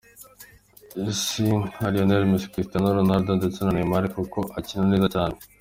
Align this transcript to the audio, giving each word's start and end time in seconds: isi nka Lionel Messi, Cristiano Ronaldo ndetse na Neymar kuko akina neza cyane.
isi 1.11 1.43
nka 1.67 1.85
Lionel 1.91 2.23
Messi, 2.29 2.51
Cristiano 2.53 2.87
Ronaldo 2.97 3.31
ndetse 3.39 3.59
na 3.61 3.71
Neymar 3.75 4.03
kuko 4.17 4.39
akina 4.57 4.85
neza 4.93 5.07
cyane. 5.15 5.35